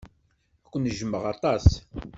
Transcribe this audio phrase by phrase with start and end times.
[0.65, 1.67] Ad ken-jjmeɣ aṭas.